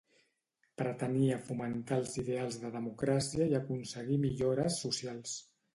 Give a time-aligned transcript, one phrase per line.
[0.81, 5.43] Pretenia fomentar els ideals de democràcia i aconseguir millores socials.